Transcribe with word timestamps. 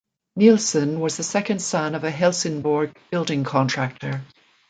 Nilsson 0.35 0.99
was 0.99 1.17
the 1.17 1.21
second 1.21 1.61
son 1.61 1.93
of 1.93 2.03
a 2.03 2.09
Helsingborg 2.09 2.97
building 3.11 3.43
contractor. 3.43 4.23